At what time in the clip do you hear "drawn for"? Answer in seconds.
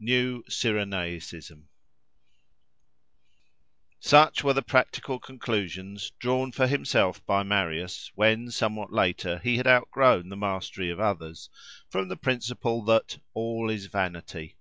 6.20-6.68